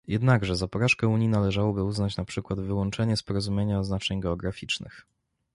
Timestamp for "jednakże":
0.07-0.55